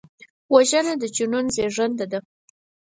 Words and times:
وژنه 0.53 0.93
د 1.01 1.03
جنون 1.15 1.45
زیږنده 1.55 2.05
ده 2.11 2.19